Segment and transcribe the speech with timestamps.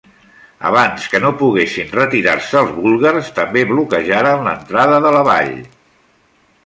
[0.67, 5.55] Abans que no poguessin retirar-se, els búlgars també bloquejaren l'entrada de la vall.